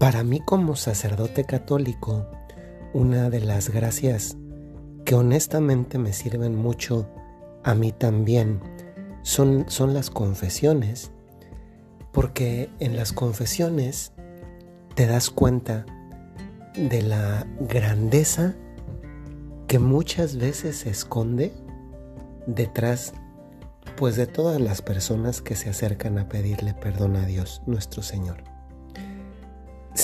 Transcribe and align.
Para 0.00 0.24
mí 0.24 0.40
como 0.40 0.76
sacerdote 0.76 1.44
católico, 1.44 2.26
una 2.94 3.28
de 3.28 3.40
las 3.40 3.68
gracias 3.68 4.34
que 5.04 5.14
honestamente 5.14 5.98
me 5.98 6.14
sirven 6.14 6.56
mucho 6.56 7.06
a 7.64 7.74
mí 7.74 7.92
también 7.92 8.62
son, 9.20 9.66
son 9.68 9.92
las 9.92 10.08
confesiones, 10.08 11.10
porque 12.12 12.70
en 12.78 12.96
las 12.96 13.12
confesiones 13.12 14.12
te 14.94 15.06
das 15.06 15.28
cuenta 15.28 15.84
de 16.74 17.02
la 17.02 17.46
grandeza 17.60 18.54
que 19.66 19.78
muchas 19.78 20.36
veces 20.36 20.78
se 20.78 20.88
esconde 20.88 21.52
detrás 22.46 23.12
pues 23.98 24.16
de 24.16 24.26
todas 24.26 24.62
las 24.62 24.80
personas 24.80 25.42
que 25.42 25.56
se 25.56 25.68
acercan 25.68 26.18
a 26.18 26.26
pedirle 26.26 26.72
perdón 26.72 27.16
a 27.16 27.26
Dios 27.26 27.60
nuestro 27.66 28.02
Señor. 28.02 28.49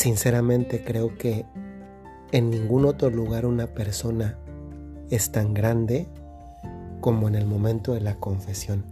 Sinceramente 0.06 0.84
creo 0.84 1.18
que 1.18 1.44
en 2.30 2.48
ningún 2.48 2.84
otro 2.84 3.10
lugar 3.10 3.44
una 3.44 3.66
persona 3.66 4.38
es 5.10 5.32
tan 5.32 5.52
grande 5.52 6.06
como 7.00 7.26
en 7.26 7.34
el 7.34 7.44
momento 7.44 7.92
de 7.92 8.02
la 8.02 8.14
confesión. 8.14 8.84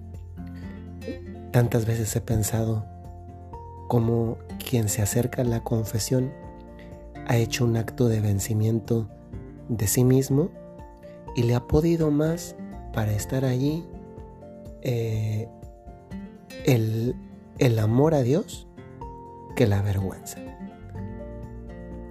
Tantas 1.53 1.87
veces 1.87 2.17
he 2.17 2.21
pensado 2.21 2.85
como 3.87 4.39
quien 4.69 4.89
se 4.89 5.03
acerca 5.03 5.43
a 5.43 5.45
la 5.45 5.63
confesión 5.63 6.33
ha 7.29 7.37
hecho 7.37 7.65
un 7.65 7.77
acto 7.77 8.09
de 8.09 8.19
vencimiento 8.19 9.09
de 9.69 9.87
sí 9.87 10.03
mismo 10.03 10.51
y 11.37 11.45
le 11.45 11.55
ha 11.55 11.69
podido 11.69 12.11
más 12.11 12.57
para 12.93 13.13
estar 13.13 13.45
allí 13.45 13.87
eh, 14.83 15.49
el, 16.65 17.15
el 17.59 17.79
amor 17.79 18.15
a 18.15 18.23
Dios 18.23 18.67
que 19.55 19.69
la 19.69 19.81
vergüenza. 19.81 20.44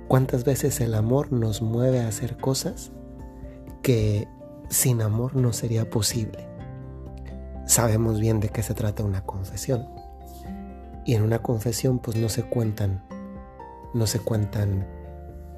¿Cuántas 0.07 0.43
veces 0.43 0.79
el 0.81 0.93
amor 0.93 1.31
nos 1.31 1.61
mueve 1.61 2.01
a 2.01 2.07
hacer 2.07 2.37
cosas 2.37 2.91
que 3.81 4.27
sin 4.69 5.01
amor 5.01 5.35
no 5.35 5.53
sería 5.53 5.89
posible? 5.89 6.47
Sabemos 7.65 8.19
bien 8.19 8.39
de 8.39 8.49
qué 8.49 8.61
se 8.61 8.73
trata 8.73 9.03
una 9.03 9.25
confesión. 9.25 9.87
Y 11.05 11.15
en 11.15 11.23
una 11.23 11.39
confesión 11.39 11.99
pues 11.99 12.17
no 12.17 12.29
se 12.29 12.43
cuentan, 12.43 13.03
no 13.93 14.07
se 14.07 14.19
cuentan 14.19 14.87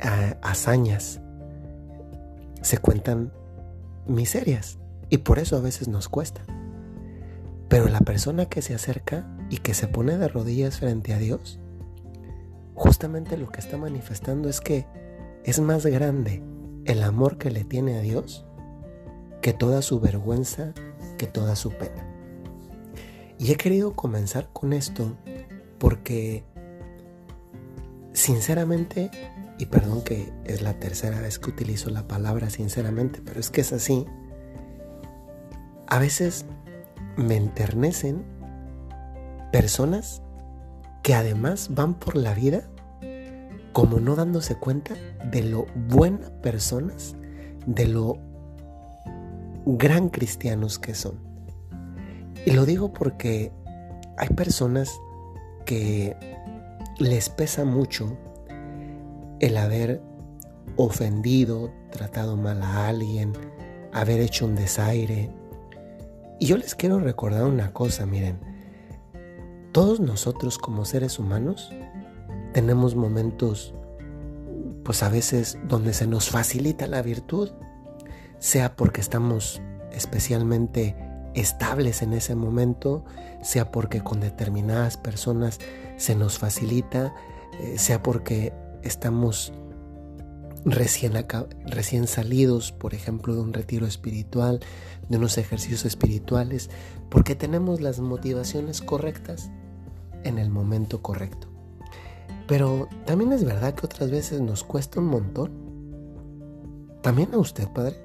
ah, 0.01 0.35
hazañas, 0.41 1.19
se 2.61 2.77
cuentan 2.77 3.33
miserias. 4.07 4.77
Y 5.09 5.19
por 5.19 5.39
eso 5.39 5.57
a 5.57 5.61
veces 5.61 5.87
nos 5.87 6.09
cuesta. 6.09 6.41
Pero 7.67 7.87
la 7.87 7.99
persona 7.99 8.45
que 8.45 8.61
se 8.61 8.73
acerca 8.75 9.27
y 9.49 9.57
que 9.57 9.73
se 9.73 9.87
pone 9.87 10.17
de 10.17 10.27
rodillas 10.27 10.77
frente 10.77 11.13
a 11.13 11.17
Dios, 11.17 11.59
justamente 12.75 13.37
lo 13.37 13.49
que 13.49 13.59
está 13.59 13.77
manifestando 13.77 14.49
es 14.49 14.61
que 14.61 14.85
es 15.43 15.59
más 15.59 15.85
grande 15.85 16.43
el 16.85 17.01
amor 17.01 17.37
que 17.37 17.49
le 17.49 17.63
tiene 17.63 17.97
a 17.97 18.01
Dios 18.01 18.45
que 19.41 19.53
toda 19.53 19.81
su 19.81 19.99
vergüenza, 19.99 20.73
que 21.17 21.27
toda 21.27 21.55
su 21.55 21.71
pena. 21.71 22.05
Y 23.37 23.51
he 23.51 23.55
querido 23.55 23.95
comenzar 23.95 24.49
con 24.53 24.73
esto 24.73 25.15
porque 25.77 26.43
sinceramente, 28.13 29.11
y 29.57 29.67
perdón 29.67 30.01
que 30.03 30.31
es 30.45 30.61
la 30.61 30.79
tercera 30.79 31.19
vez 31.21 31.37
que 31.37 31.49
utilizo 31.49 31.89
la 31.89 32.07
palabra 32.07 32.49
sinceramente, 32.49 33.21
pero 33.23 33.39
es 33.39 33.49
que 33.49 33.61
es 33.61 33.73
así, 33.73 34.05
a 35.87 35.99
veces 35.99 36.45
me 37.17 37.35
enternecen 37.35 38.23
personas 39.51 40.21
que 41.05 41.13
además 41.13 41.69
van 41.69 41.93
por 41.93 42.15
la 42.15 42.33
vida 42.33 42.63
como 43.73 43.99
no 43.99 44.15
dándose 44.15 44.55
cuenta 44.55 44.95
de 45.31 45.43
lo 45.43 45.67
buenas 45.87 46.31
personas, 46.41 47.15
de 47.67 47.85
lo 47.85 48.17
gran 49.67 50.09
cristianos 50.09 50.79
que 50.79 50.95
son. 50.95 51.19
Y 52.43 52.53
lo 52.53 52.65
digo 52.65 52.91
porque 52.91 53.51
hay 54.17 54.29
personas 54.29 54.99
que 55.63 56.17
les 56.97 57.29
pesa 57.29 57.65
mucho 57.65 58.17
el 59.39 59.57
haber 59.57 60.01
ofendido, 60.75 61.71
tratado 61.91 62.35
mal 62.35 62.63
a 62.63 62.87
alguien, 62.87 63.33
haber 63.93 64.21
hecho 64.21 64.47
un 64.47 64.55
desaire, 64.55 65.29
y 66.39 66.47
yo 66.47 66.57
les 66.57 66.73
quiero 66.73 66.99
recordar 66.99 67.43
una 67.43 67.73
cosa, 67.73 68.07
miren, 68.07 68.54
todos 69.75 69.99
nosotros 69.99 70.57
como 70.57 70.85
seres 70.85 71.19
humanos 71.19 71.69
tenemos 72.53 72.95
momentos, 72.95 73.73
pues 74.85 75.03
a 75.03 75.09
veces 75.09 75.57
donde 75.67 75.93
se 75.93 76.07
nos 76.07 76.29
facilita 76.29 76.87
la 76.87 77.01
virtud, 77.01 77.51
sea 78.39 78.77
porque 78.77 79.01
estamos 79.01 79.61
especialmente 79.91 80.95
estables 81.33 82.03
en 82.03 82.13
ese 82.13 82.35
momento, 82.35 83.03
sea 83.43 83.69
porque 83.69 83.99
con 83.99 84.21
determinadas 84.21 84.95
personas 84.95 85.59
se 85.97 86.15
nos 86.15 86.39
facilita, 86.39 87.13
eh, 87.59 87.77
sea 87.77 88.01
porque 88.01 88.53
estamos 88.81 89.51
recién, 90.63 91.11
recién 91.65 92.07
salidos, 92.07 92.71
por 92.71 92.93
ejemplo, 92.93 93.35
de 93.35 93.41
un 93.41 93.51
retiro 93.51 93.85
espiritual, 93.85 94.61
de 95.09 95.17
unos 95.17 95.37
ejercicios 95.37 95.83
espirituales, 95.83 96.69
porque 97.09 97.35
tenemos 97.35 97.81
las 97.81 97.99
motivaciones 97.99 98.79
correctas 98.79 99.51
en 100.25 100.37
el 100.37 100.49
momento 100.49 101.01
correcto. 101.01 101.47
Pero 102.47 102.89
también 103.05 103.31
es 103.31 103.43
verdad 103.43 103.73
que 103.73 103.85
otras 103.85 104.11
veces 104.11 104.41
nos 104.41 104.63
cuesta 104.63 104.99
un 104.99 105.07
montón. 105.07 105.51
También 107.01 107.33
a 107.33 107.37
usted, 107.37 107.67
padre. 107.69 107.95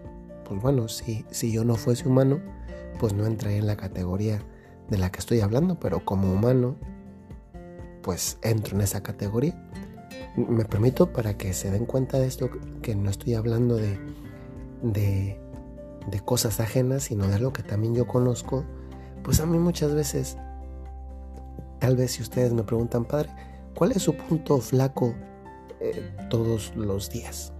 Pues 0.44 0.62
bueno, 0.62 0.88
si, 0.88 1.24
si 1.30 1.52
yo 1.52 1.64
no 1.64 1.74
fuese 1.74 2.08
humano, 2.08 2.40
pues 2.98 3.12
no 3.12 3.26
entraría 3.26 3.58
en 3.58 3.66
la 3.66 3.76
categoría 3.76 4.42
de 4.88 4.98
la 4.98 5.10
que 5.10 5.18
estoy 5.18 5.40
hablando, 5.40 5.78
pero 5.78 6.04
como 6.04 6.32
humano, 6.32 6.76
pues 8.02 8.38
entro 8.42 8.76
en 8.76 8.82
esa 8.82 9.02
categoría 9.02 9.56
me 10.36 10.64
permito 10.64 11.12
para 11.12 11.36
que 11.36 11.52
se 11.52 11.70
den 11.70 11.86
cuenta 11.86 12.18
de 12.18 12.26
esto, 12.26 12.50
que 12.82 12.94
no 12.94 13.10
estoy 13.10 13.34
hablando 13.34 13.76
de, 13.76 13.98
de, 14.82 15.38
cosas 16.24 16.60
ajenas, 16.60 17.04
sino 17.04 17.26
de 17.26 17.38
lo 17.38 17.52
que 17.52 17.62
también 17.62 17.94
yo 17.94 18.06
conozco, 18.06 18.64
pues 19.22 19.40
a 19.40 19.46
mí 19.46 19.58
muchas 19.58 19.94
veces, 19.94 20.36
tal 21.80 21.96
vez 21.96 22.12
si 22.12 22.22
ustedes 22.22 22.52
me 22.52 22.62
preguntan, 22.62 23.04
padre, 23.04 23.30
¿cuál 23.74 23.92
es 23.92 24.02
su 24.02 24.14
punto 24.14 24.58
flaco 24.58 25.14
eh, 25.80 26.14
todos 26.28 26.72
los 26.76 27.10
días? 27.10 27.52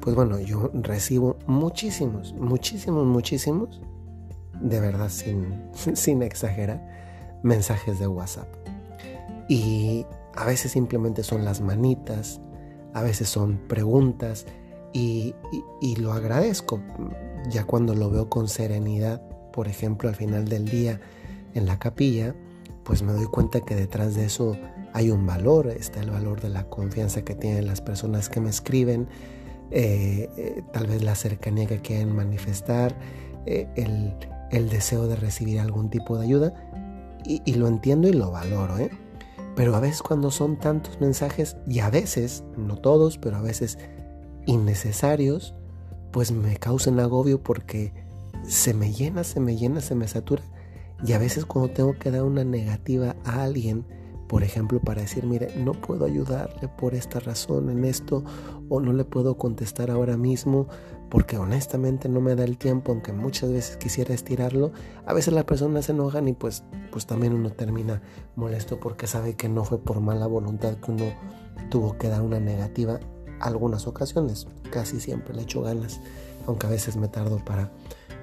Pues 0.00 0.14
bueno, 0.14 0.38
yo 0.38 0.70
recibo 0.74 1.36
muchísimos, 1.46 2.34
muchísimos, 2.34 3.06
muchísimos, 3.06 3.80
de 4.60 4.80
verdad 4.80 5.08
sin, 5.08 5.62
sin 5.94 6.22
exagerar, 6.22 6.86
mensajes 7.42 7.98
de 7.98 8.06
WhatsApp. 8.06 8.48
Y 9.48 10.06
a 10.36 10.44
veces 10.44 10.72
simplemente 10.72 11.22
son 11.22 11.44
las 11.44 11.60
manitas, 11.60 12.40
a 12.92 13.02
veces 13.02 13.28
son 13.28 13.58
preguntas 13.68 14.46
y, 14.92 15.34
lo 15.98 16.12
agradezco 16.12 16.80
ya 17.50 17.64
cuando 17.64 17.94
lo 17.94 18.10
veo 18.10 18.28
con 18.30 18.48
serenidad, 18.48 19.20
por 19.52 19.68
ejemplo 19.68 20.08
al 20.08 20.14
final 20.14 20.46
del 20.46 20.66
día 20.66 21.00
en 21.54 21.66
la 21.66 21.78
capilla, 21.78 22.34
pues 22.84 23.02
me 23.02 23.12
doy 23.12 23.26
cuenta 23.26 23.60
que 23.60 23.74
detrás 23.74 24.14
de 24.14 24.26
eso 24.26 24.56
hay 24.92 25.10
un 25.10 25.26
valor, 25.26 25.68
está 25.68 26.00
el 26.00 26.10
valor 26.10 26.40
de 26.40 26.50
la 26.50 26.64
confianza 26.68 27.22
que 27.22 27.34
tienen 27.34 27.66
las 27.66 27.80
personas 27.80 28.28
que 28.28 28.40
me 28.40 28.50
escriben, 28.50 29.08
eh, 29.70 30.28
eh, 30.36 30.62
tal 30.72 30.86
vez 30.86 31.02
la 31.02 31.14
cercanía 31.14 31.66
que 31.66 31.80
quieren 31.80 32.14
manifestar, 32.14 32.94
eh, 33.46 33.66
el, 33.76 34.68
deseo 34.68 35.08
de 35.08 35.16
recibir 35.16 35.58
algún 35.58 35.90
tipo 35.90 36.16
de 36.16 36.24
ayuda, 36.24 36.54
y, 37.24 37.42
y 37.44 37.54
lo 37.54 37.66
entiendo 37.66 38.06
y 38.06 38.12
lo 38.12 38.30
valoro. 38.30 38.76
Pero 39.56 39.74
a 39.74 39.80
veces 39.80 40.02
cuando 40.02 40.30
son 40.30 40.58
tantos 40.58 41.00
mensajes, 41.00 41.56
y 41.66 41.80
a 41.80 41.90
veces, 41.90 42.44
no 42.56 42.76
todos, 42.76 43.18
pero 43.18 43.36
a 43.36 43.42
veces 43.42 43.78
innecesarios, 44.46 45.54
pues 46.12 46.30
me 46.30 46.56
causan 46.56 47.00
agobio 47.00 47.42
porque 47.42 47.92
se 48.46 48.74
me 48.74 48.92
llena, 48.92 49.24
se 49.24 49.40
me 49.40 49.56
llena, 49.56 49.80
se 49.80 49.96
me 49.96 50.06
satura. 50.06 50.42
Y 51.06 51.12
a 51.12 51.18
veces 51.18 51.44
cuando 51.44 51.72
tengo 51.72 51.98
que 51.98 52.10
dar 52.10 52.22
una 52.22 52.44
negativa 52.44 53.16
a 53.24 53.42
alguien, 53.42 53.84
por 54.28 54.42
ejemplo, 54.42 54.80
para 54.80 55.02
decir, 55.02 55.24
mire, 55.24 55.54
no 55.56 55.72
puedo 55.72 56.06
ayudarle 56.06 56.68
por 56.68 56.94
esta 56.94 57.20
razón 57.20 57.68
en 57.68 57.84
esto, 57.84 58.24
o 58.68 58.80
no 58.80 58.92
le 58.92 59.04
puedo 59.04 59.36
contestar 59.36 59.90
ahora 59.90 60.16
mismo, 60.16 60.66
porque 61.10 61.36
honestamente 61.36 62.08
no 62.08 62.20
me 62.20 62.34
da 62.34 62.44
el 62.44 62.56
tiempo, 62.56 62.90
aunque 62.90 63.12
muchas 63.12 63.52
veces 63.52 63.76
quisiera 63.76 64.14
estirarlo, 64.14 64.72
a 65.04 65.12
veces 65.12 65.34
las 65.34 65.44
personas 65.44 65.84
se 65.84 65.92
enojan 65.92 66.26
y 66.26 66.32
pues, 66.32 66.64
pues 66.90 67.06
también 67.06 67.34
uno 67.34 67.50
termina 67.50 68.02
molesto 68.34 68.80
porque 68.80 69.06
sabe 69.06 69.34
que 69.34 69.48
no 69.48 69.64
fue 69.64 69.78
por 69.78 70.00
mala 70.00 70.26
voluntad 70.26 70.74
que 70.78 70.90
uno 70.90 71.04
tuvo 71.70 71.98
que 71.98 72.08
dar 72.08 72.22
una 72.22 72.40
negativa 72.40 72.98
algunas 73.40 73.86
ocasiones, 73.86 74.48
casi 74.70 75.00
siempre 75.00 75.34
le 75.34 75.42
echo 75.42 75.60
ganas, 75.62 76.00
aunque 76.46 76.66
a 76.66 76.70
veces 76.70 76.96
me 76.96 77.08
tardo 77.08 77.38
para, 77.44 77.70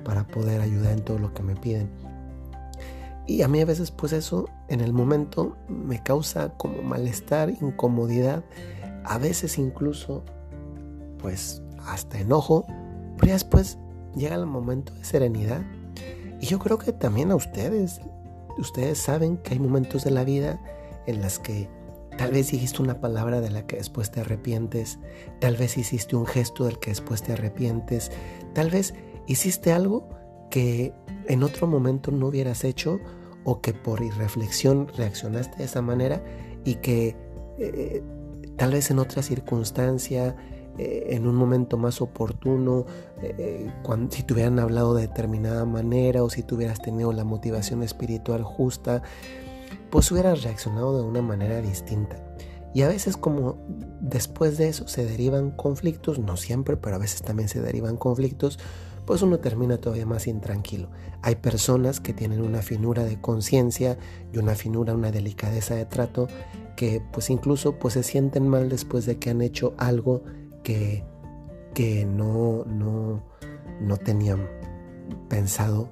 para 0.04 0.25
poder 0.25 0.62
ayudar 0.62 0.94
en 0.94 1.06
todo 1.06 1.19
lo 1.19 1.34
que 1.34 1.44
me 1.44 1.56
piden. 1.56 2.11
Y 3.31 3.44
a 3.44 3.48
mí 3.48 3.62
a 3.62 3.66
veces 3.66 3.92
pues 3.92 4.12
eso 4.12 4.50
en 4.68 4.81
el 4.81 4.92
momento 4.92 5.56
me 5.69 6.04
causa 6.04 6.50
como 6.57 6.81
malestar, 6.81 7.50
incomodidad, 7.50 8.44
a 9.06 9.18
veces 9.18 9.57
incluso, 9.57 10.25
pues 11.18 11.62
hasta 11.86 12.19
enojo, 12.19 12.66
pero 13.16 13.28
ya 13.28 13.33
después 13.33 13.78
llega 14.18 14.36
el 14.36 14.45
momento 14.48 14.94
de 14.95 15.06
serenidad. 15.06 15.62
Y 16.42 16.48
yo 16.48 16.60
creo 16.60 16.78
que 16.78 16.92
también 16.92 17.31
a 17.31 17.36
ustedes, 17.36 18.01
ustedes 18.57 18.98
saben 18.98 19.38
que 19.38 19.54
hay 19.54 19.60
momentos 19.60 20.04
de 20.04 20.12
la 20.12 20.25
vida 20.25 20.60
en 21.07 21.22
las 21.22 21.39
que 21.39 21.69
tal 22.18 22.31
vez 22.31 22.51
dijiste 22.51 22.81
una 22.81 23.00
palabra 23.00 23.39
de 23.39 23.50
la 23.50 23.66
que 23.66 23.77
después 23.77 24.12
te 24.12 24.19
arrepientes, 24.19 25.00
tal 25.39 25.56
vez 25.56 25.77
hiciste 25.77 26.18
un 26.18 26.25
gesto 26.25 26.66
del 26.66 26.80
que 26.80 26.92
después 26.92 27.24
te 27.24 27.31
arrepientes, 27.31 28.12
tal 28.54 28.69
vez 28.69 28.94
hiciste 29.25 29.72
algo 29.72 30.10
que 30.50 30.94
en 31.27 31.44
otro 31.44 31.66
momento 31.66 32.12
no 32.12 32.27
hubieras 32.27 32.66
hecho 32.66 33.00
o 33.43 33.61
que 33.61 33.73
por 33.73 34.01
irreflexión 34.01 34.88
reaccionaste 34.95 35.57
de 35.57 35.63
esa 35.63 35.81
manera 35.81 36.23
y 36.63 36.75
que 36.75 37.15
eh, 37.57 38.03
tal 38.57 38.71
vez 38.71 38.91
en 38.91 38.99
otra 38.99 39.23
circunstancia, 39.23 40.35
eh, 40.77 41.07
en 41.09 41.27
un 41.27 41.35
momento 41.35 41.77
más 41.77 42.01
oportuno, 42.01 42.85
eh, 43.21 43.71
cuando, 43.83 44.15
si 44.15 44.23
te 44.23 44.33
hubieran 44.33 44.59
hablado 44.59 44.93
de 44.93 45.07
determinada 45.07 45.65
manera 45.65 46.23
o 46.23 46.29
si 46.29 46.43
tú 46.43 46.55
hubieras 46.55 46.81
tenido 46.81 47.11
la 47.11 47.23
motivación 47.23 47.83
espiritual 47.83 48.43
justa, 48.43 49.01
pues 49.89 50.11
hubieras 50.11 50.43
reaccionado 50.43 50.97
de 50.97 51.03
una 51.03 51.21
manera 51.21 51.61
distinta. 51.61 52.15
Y 52.73 52.83
a 52.83 52.88
veces 52.88 53.17
como 53.17 53.57
después 53.99 54.57
de 54.57 54.69
eso 54.69 54.88
se 54.88 55.05
derivan 55.05 55.51
conflictos, 55.51 56.19
no 56.19 56.38
siempre, 56.38 56.77
pero 56.77 56.95
a 56.95 56.99
veces 56.99 57.21
también 57.21 57.49
se 57.49 57.61
derivan 57.61 57.97
conflictos, 57.97 58.59
pues 59.06 59.21
uno 59.21 59.39
termina 59.39 59.77
todavía 59.77 60.06
más 60.06 60.27
intranquilo. 60.27 60.89
Hay 61.21 61.36
personas 61.36 62.00
que 62.00 62.13
tienen 62.13 62.42
una 62.42 62.62
finura 62.62 63.03
de 63.03 63.19
conciencia 63.19 63.98
y 64.31 64.38
una 64.38 64.56
finura, 64.56 64.94
una 64.94 65.12
delicadeza 65.12 65.75
de 65.75 65.86
trato 65.86 66.27
que 66.75 67.01
pues 67.12 67.30
incluso 67.30 67.77
pues 67.77 67.95
se 67.95 68.03
sienten 68.03 68.48
mal 68.48 68.69
después 68.69 69.06
de 69.06 69.18
que 69.18 69.30
han 69.30 69.42
hecho 69.42 69.74
algo 69.77 70.24
que, 70.63 71.03
que 71.74 72.06
no, 72.06 72.65
no, 72.65 73.24
no 73.81 73.98
tenían 73.98 74.48
pensado 75.30 75.89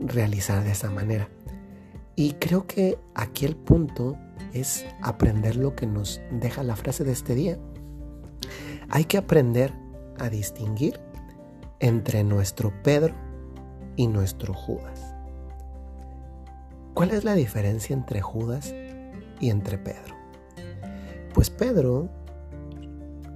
realizar 0.00 0.64
de 0.64 0.72
esa 0.72 0.90
manera. 0.90 1.28
Y 2.16 2.32
creo 2.34 2.66
que 2.66 2.98
aquí 3.14 3.44
el 3.46 3.54
punto 3.54 4.16
es 4.52 4.84
aprender 5.02 5.56
lo 5.56 5.76
que 5.76 5.86
nos 5.86 6.20
deja 6.32 6.62
la 6.62 6.76
frase 6.76 7.04
de 7.04 7.12
este 7.12 7.34
día. 7.34 7.58
Hay 8.88 9.04
que 9.04 9.18
aprender 9.18 9.72
a 10.18 10.28
distinguir 10.28 10.98
entre 11.80 12.24
nuestro 12.24 12.72
Pedro 12.82 13.14
y 13.96 14.08
nuestro 14.08 14.54
Judas. 14.54 15.14
¿Cuál 16.94 17.10
es 17.12 17.24
la 17.24 17.34
diferencia 17.34 17.94
entre 17.94 18.20
Judas 18.20 18.74
y 19.40 19.50
entre 19.50 19.78
Pedro? 19.78 20.16
Pues 21.32 21.50
Pedro 21.50 22.08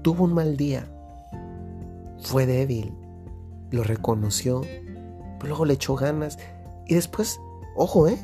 tuvo 0.02 0.24
un 0.24 0.34
mal 0.34 0.56
día, 0.56 0.88
fue 2.20 2.46
débil, 2.46 2.92
lo 3.70 3.84
reconoció, 3.84 4.62
pero 5.38 5.48
luego 5.48 5.64
le 5.64 5.74
echó 5.74 5.94
ganas 5.94 6.38
y 6.86 6.94
después, 6.94 7.40
ojo, 7.76 8.08
¿eh? 8.08 8.18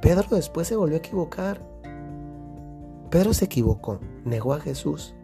Pedro 0.00 0.28
después 0.30 0.68
se 0.68 0.76
volvió 0.76 0.96
a 0.96 1.00
equivocar. 1.00 1.60
Pedro 3.10 3.34
se 3.34 3.46
equivocó, 3.46 3.98
negó 4.24 4.54
a 4.54 4.60
Jesús, 4.60 5.14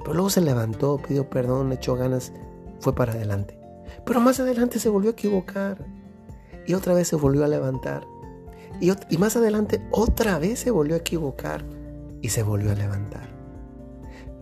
pero 0.00 0.14
luego 0.14 0.30
se 0.30 0.40
levantó, 0.40 0.98
pidió 0.98 1.30
perdón, 1.30 1.72
echó 1.72 1.94
ganas 1.94 2.32
fue 2.80 2.94
para 2.94 3.12
adelante. 3.12 3.58
Pero 4.04 4.20
más 4.20 4.40
adelante 4.40 4.78
se 4.78 4.88
volvió 4.88 5.10
a 5.10 5.12
equivocar 5.12 5.84
y 6.66 6.74
otra 6.74 6.94
vez 6.94 7.08
se 7.08 7.16
volvió 7.16 7.44
a 7.44 7.48
levantar. 7.48 8.06
Y, 8.80 9.18
más 9.18 9.36
adelante 9.36 9.80
otra 9.90 10.38
vez 10.38 10.58
se 10.58 10.70
volvió 10.70 10.96
a 10.96 10.98
equivocar 10.98 11.64
y 12.20 12.30
se 12.30 12.42
volvió 12.42 12.72
a 12.72 12.74
levantar. 12.74 13.28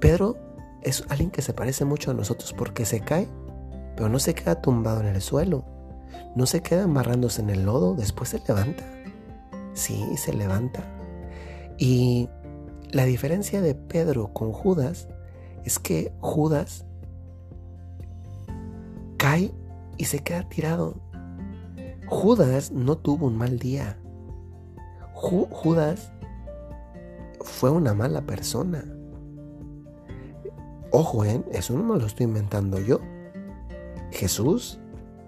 Pedro 0.01 0.37
es 0.83 1.05
alguien 1.09 1.31
que 1.31 1.43
se 1.43 1.53
parece 1.53 1.85
mucho 1.85 2.11
a 2.11 2.15
nosotros 2.15 2.55
porque 2.57 2.85
se 2.85 3.01
cae, 3.01 3.29
pero 3.97 4.09
no 4.09 4.19
se 4.19 4.35
queda 4.35 4.61
tumbado 4.61 5.01
en 5.01 5.07
el 5.07 5.21
suelo, 5.21 5.65
no 6.35 6.47
se 6.47 6.63
queda 6.63 6.85
amarrándose 6.85 7.43
en 7.43 7.51
el 7.51 7.65
lodo, 7.65 7.95
después 7.95 8.31
se 8.31 8.41
levanta. 8.49 8.85
Sí, 9.75 10.17
se 10.17 10.33
levanta. 10.33 10.85
Y 11.79 12.29
la 12.91 13.05
diferencia 13.05 13.61
de 13.61 13.75
Pedro 13.75 14.33
con 14.33 14.53
Judas 14.53 15.09
es 15.65 15.79
que 15.79 16.13
Judas 16.21 16.85
y 20.03 20.05
se 20.05 20.19
queda 20.19 20.49
tirado. 20.49 20.97
Judas 22.09 22.73
no 22.73 22.99
tuvo 22.99 23.29
un 23.29 23.39
mal 23.39 23.61
día. 23.61 24.01
Judas 25.15 26.11
fue 27.41 27.71
una 27.71 27.95
mala 27.95 28.23
persona. 28.23 28.85
Ojo, 30.91 31.25
¿eh? 31.25 31.41
eso 31.53 31.75
no 31.75 31.85
me 31.85 32.01
lo 32.01 32.07
estoy 32.07 32.25
inventando 32.25 32.81
yo. 32.81 32.99
Jesús 34.11 34.81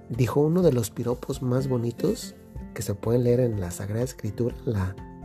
dijo 0.08 0.40
uno 0.40 0.60
de 0.60 0.72
los 0.72 0.90
piropos 0.90 1.40
más 1.40 1.68
bonitos 1.68 2.34
que 2.74 2.82
se 2.82 2.96
pueden 2.96 3.22
leer 3.22 3.38
en 3.38 3.60
la 3.60 3.70
Sagrada 3.70 4.02
Escritura, 4.02 4.56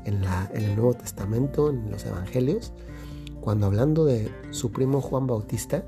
en, 0.05 0.23
en 0.53 0.63
el 0.63 0.75
Nuevo 0.75 0.93
Testamento, 0.93 1.71
en 1.71 1.89
los 1.89 2.05
Evangelios, 2.05 2.71
cuando 3.41 3.65
hablando 3.65 4.05
de 4.05 4.31
su 4.51 4.71
primo 4.71 5.01
Juan 5.01 5.25
Bautista, 5.25 5.83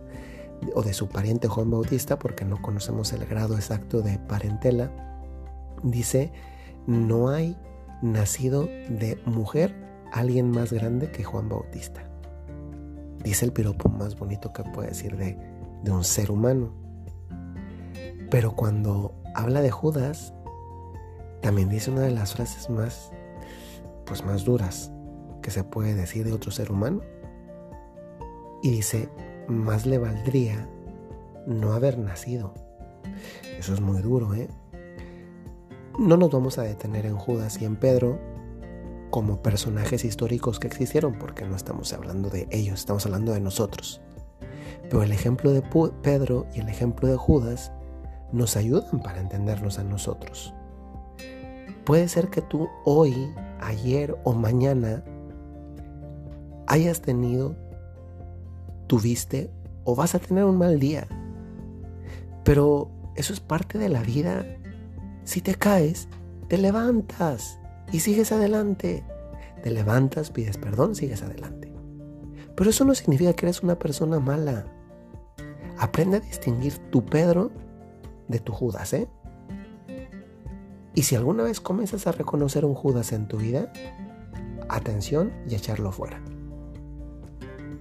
o 0.75 0.83
de 0.83 0.93
su 0.93 1.07
pariente 1.07 1.47
Juan 1.47 1.69
Bautista, 1.69 2.19
porque 2.19 2.45
no 2.45 2.61
conocemos 2.61 3.13
el 3.13 3.25
grado 3.25 3.55
exacto 3.55 4.01
de 4.01 4.17
parentela, 4.19 4.91
dice, 5.83 6.31
no 6.87 7.29
hay 7.29 7.57
nacido 8.01 8.65
de 8.89 9.21
mujer 9.25 9.75
alguien 10.11 10.51
más 10.51 10.73
grande 10.73 11.11
que 11.11 11.23
Juan 11.23 11.49
Bautista. 11.49 12.03
Dice 13.23 13.45
el 13.45 13.53
piropo 13.53 13.89
más 13.89 14.17
bonito 14.17 14.51
que 14.51 14.63
puede 14.63 14.89
decir 14.89 15.15
de, 15.15 15.37
un 15.91 16.03
ser 16.03 16.31
humano. 16.31 16.73
Pero 18.29 18.55
cuando 18.55 19.13
habla 19.35 19.61
de 19.61 19.71
Judas, 19.71 20.33
también 21.41 21.69
dice 21.69 21.91
una 21.91 22.01
de 22.01 22.11
las 22.11 22.33
frases 22.33 22.69
más, 22.69 23.11
pues 24.05 24.23
más 24.25 24.43
duras 24.43 24.91
que 25.41 25.51
se 25.51 25.63
puede 25.63 25.93
decir 25.93 26.25
de 26.25 26.33
otro 26.33 26.51
ser 26.51 26.71
humano. 26.71 27.01
Y 28.63 28.71
dice, 28.71 29.09
más 29.51 29.85
le 29.85 29.97
valdría 29.97 30.67
no 31.45 31.73
haber 31.73 31.97
nacido. 31.97 32.53
Eso 33.57 33.73
es 33.73 33.81
muy 33.81 34.01
duro, 34.01 34.33
¿eh? 34.33 34.49
No 35.99 36.17
nos 36.17 36.31
vamos 36.31 36.57
a 36.57 36.63
detener 36.63 37.05
en 37.05 37.17
Judas 37.17 37.61
y 37.61 37.65
en 37.65 37.75
Pedro 37.75 38.19
como 39.09 39.41
personajes 39.43 40.05
históricos 40.05 40.59
que 40.59 40.67
existieron, 40.67 41.19
porque 41.19 41.45
no 41.45 41.55
estamos 41.55 41.91
hablando 41.93 42.29
de 42.29 42.47
ellos, 42.49 42.79
estamos 42.79 43.05
hablando 43.05 43.33
de 43.33 43.41
nosotros. 43.41 44.01
Pero 44.83 45.03
el 45.03 45.11
ejemplo 45.11 45.51
de 45.51 45.61
Pedro 46.01 46.47
y 46.55 46.61
el 46.61 46.69
ejemplo 46.69 47.07
de 47.07 47.17
Judas 47.17 47.71
nos 48.31 48.55
ayudan 48.55 49.01
para 49.01 49.19
entendernos 49.19 49.79
a 49.79 49.83
nosotros. 49.83 50.53
Puede 51.85 52.07
ser 52.07 52.29
que 52.29 52.41
tú 52.41 52.69
hoy, 52.85 53.33
ayer 53.59 54.15
o 54.23 54.33
mañana 54.33 55.03
hayas 56.67 57.01
tenido 57.01 57.55
tuviste 58.91 59.49
o 59.85 59.95
vas 59.95 60.15
a 60.15 60.19
tener 60.19 60.43
un 60.43 60.57
mal 60.57 60.77
día. 60.77 61.07
Pero 62.43 62.91
eso 63.15 63.31
es 63.31 63.39
parte 63.39 63.77
de 63.77 63.87
la 63.87 64.01
vida. 64.01 64.45
Si 65.23 65.39
te 65.39 65.55
caes, 65.55 66.09
te 66.49 66.57
levantas 66.57 67.57
y 67.93 68.01
sigues 68.01 68.33
adelante. 68.33 69.05
Te 69.63 69.71
levantas, 69.71 70.29
pides 70.29 70.57
perdón, 70.57 70.95
sigues 70.95 71.23
adelante. 71.23 71.71
Pero 72.53 72.69
eso 72.69 72.83
no 72.83 72.93
significa 72.93 73.31
que 73.31 73.45
eres 73.45 73.63
una 73.63 73.79
persona 73.79 74.19
mala. 74.19 74.65
Aprende 75.77 76.17
a 76.17 76.19
distinguir 76.19 76.77
tu 76.89 77.05
Pedro 77.05 77.49
de 78.27 78.39
tu 78.39 78.51
Judas, 78.51 78.91
¿eh? 78.91 79.07
Y 80.95 81.03
si 81.03 81.15
alguna 81.15 81.43
vez 81.43 81.61
comienzas 81.61 82.07
a 82.07 82.11
reconocer 82.11 82.65
un 82.65 82.75
Judas 82.75 83.13
en 83.13 83.29
tu 83.29 83.37
vida, 83.37 83.71
atención 84.67 85.31
y 85.47 85.55
echarlo 85.55 85.93
fuera. 85.93 86.21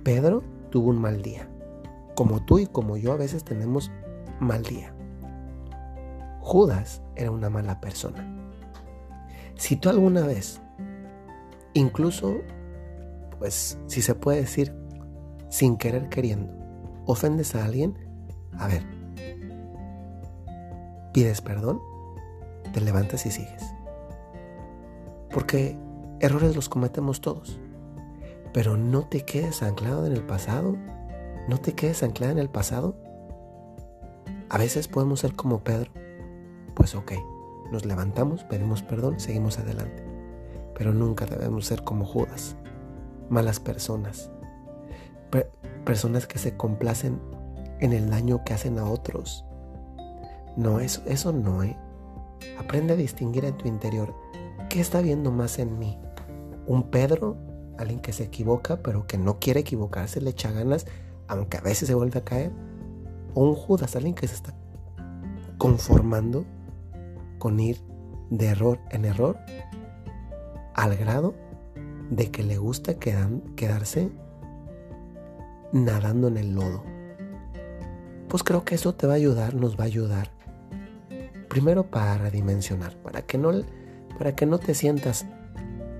Pedro 0.04 0.59
tuvo 0.70 0.90
un 0.90 1.00
mal 1.00 1.22
día. 1.22 1.48
Como 2.14 2.44
tú 2.44 2.58
y 2.58 2.66
como 2.66 2.96
yo 2.96 3.12
a 3.12 3.16
veces 3.16 3.44
tenemos 3.44 3.90
mal 4.40 4.62
día. 4.62 4.94
Judas 6.40 7.02
era 7.16 7.30
una 7.30 7.50
mala 7.50 7.80
persona. 7.80 8.26
Si 9.56 9.76
tú 9.76 9.90
alguna 9.90 10.22
vez, 10.22 10.60
incluso, 11.74 12.38
pues 13.38 13.78
si 13.86 14.00
se 14.00 14.14
puede 14.14 14.40
decir, 14.40 14.74
sin 15.50 15.76
querer 15.76 16.08
queriendo, 16.08 16.52
ofendes 17.06 17.54
a 17.54 17.64
alguien, 17.64 17.98
a 18.58 18.66
ver, 18.66 18.82
pides 21.12 21.40
perdón, 21.40 21.80
te 22.72 22.80
levantas 22.80 23.26
y 23.26 23.30
sigues. 23.30 23.62
Porque 25.30 25.76
errores 26.20 26.56
los 26.56 26.68
cometemos 26.68 27.20
todos. 27.20 27.60
Pero 28.52 28.76
no 28.76 29.02
te 29.02 29.24
quedes 29.24 29.62
anclado 29.62 30.06
en 30.06 30.12
el 30.12 30.22
pasado. 30.22 30.76
No 31.48 31.58
te 31.58 31.74
quedes 31.74 32.02
anclada 32.02 32.32
en 32.32 32.38
el 32.38 32.48
pasado. 32.48 32.96
A 34.48 34.58
veces 34.58 34.88
podemos 34.88 35.20
ser 35.20 35.34
como 35.34 35.60
Pedro. 35.60 35.90
Pues 36.74 36.94
ok, 36.94 37.12
nos 37.70 37.84
levantamos, 37.84 38.44
pedimos 38.44 38.82
perdón, 38.82 39.20
seguimos 39.20 39.58
adelante. 39.58 40.04
Pero 40.74 40.92
nunca 40.92 41.26
debemos 41.26 41.66
ser 41.66 41.84
como 41.84 42.04
Judas, 42.04 42.56
malas 43.28 43.60
personas. 43.60 44.30
personas 45.84 46.26
que 46.26 46.38
se 46.38 46.56
complacen 46.56 47.20
en 47.80 47.92
el 47.92 48.10
daño 48.10 48.44
que 48.44 48.54
hacen 48.54 48.78
a 48.78 48.84
otros. 48.84 49.44
No, 50.56 50.80
eso, 50.80 51.02
eso 51.06 51.32
no, 51.32 51.62
¿eh? 51.62 51.76
Aprende 52.58 52.92
a 52.92 52.96
distinguir 52.96 53.44
en 53.44 53.56
tu 53.56 53.66
interior 53.66 54.14
qué 54.68 54.80
está 54.80 55.00
viendo 55.00 55.30
más 55.30 55.58
en 55.58 55.78
mí. 55.78 55.98
Un 56.66 56.90
Pedro, 56.90 57.36
alguien 57.80 58.00
que 58.00 58.12
se 58.12 58.24
equivoca, 58.24 58.82
pero 58.82 59.06
que 59.06 59.18
no 59.18 59.38
quiere 59.38 59.60
equivocarse, 59.60 60.20
le 60.20 60.30
echa 60.30 60.50
ganas, 60.50 60.86
aunque 61.28 61.56
a 61.56 61.60
veces 61.60 61.88
se 61.88 61.94
vuelve 61.94 62.18
a 62.18 62.24
caer. 62.24 62.52
O 63.34 63.44
un 63.44 63.54
Judas, 63.54 63.96
alguien 63.96 64.14
que 64.14 64.28
se 64.28 64.34
está 64.34 64.54
conformando 65.58 66.44
con 67.38 67.60
ir 67.60 67.80
de 68.30 68.46
error 68.46 68.78
en 68.90 69.04
error 69.04 69.38
al 70.74 70.96
grado 70.96 71.34
de 72.10 72.30
que 72.30 72.42
le 72.42 72.58
gusta 72.58 72.94
quedarse 72.94 74.10
nadando 75.72 76.28
en 76.28 76.36
el 76.36 76.54
lodo. 76.54 76.82
Pues 78.28 78.42
creo 78.42 78.64
que 78.64 78.74
eso 78.74 78.94
te 78.94 79.06
va 79.06 79.14
a 79.14 79.16
ayudar, 79.16 79.54
nos 79.54 79.78
va 79.78 79.84
a 79.84 79.86
ayudar. 79.86 80.30
Primero 81.48 81.90
para 81.90 82.30
dimensionar, 82.30 82.96
para 82.96 83.22
que 83.22 83.38
no, 83.38 83.52
para 84.18 84.34
que 84.34 84.46
no 84.46 84.58
te 84.58 84.74
sientas 84.74 85.26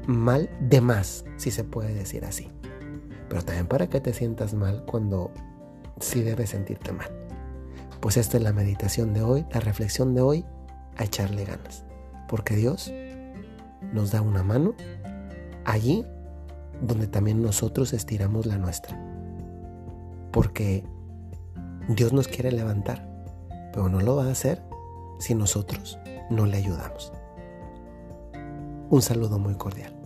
mal 0.07 0.51
de 0.61 0.81
más, 0.81 1.25
si 1.37 1.51
se 1.51 1.65
puede 1.65 1.95
decir 1.95 2.25
así. 2.25 2.51
Pero 3.29 3.43
también 3.43 3.67
para 3.67 3.89
que 3.89 4.01
te 4.01 4.13
sientas 4.13 4.55
mal 4.55 4.85
cuando 4.87 5.31
sí 6.01 6.23
debes 6.23 6.51
sentirte 6.51 6.93
mal. 6.93 7.09
Pues 8.01 8.17
esta 8.17 8.39
es 8.39 8.43
la 8.43 8.53
meditación 8.53 9.13
de 9.13 9.23
hoy, 9.23 9.47
la 9.53 9.61
reflexión 9.61 10.15
de 10.15 10.23
hoy, 10.23 10.45
a 10.97 11.05
echarle 11.05 11.45
ganas. 11.45 11.85
Porque 12.29 12.57
Dios 12.57 12.93
nos 13.93 14.11
da 14.11 14.23
una 14.23 14.43
mano 14.43 14.75
allí 15.65 16.05
donde 16.81 17.07
también 17.07 17.43
nosotros 17.43 17.93
estiramos 17.93 18.47
la 18.47 18.57
nuestra. 18.57 18.99
Porque 20.33 20.85
Dios 21.89 22.13
nos 22.13 22.29
quiere 22.29 22.53
levantar, 22.53 23.07
pero 23.73 23.89
no 23.89 24.01
lo 24.01 24.17
va 24.17 24.27
a 24.27 24.33
hacer 24.33 24.63
si 25.19 25.35
nosotros 25.35 25.99
no 26.31 26.47
le 26.47 26.57
ayudamos. 26.57 27.13
Un 28.91 29.03
saludo 29.03 29.39
muy 29.39 29.55
cordial. 29.55 30.00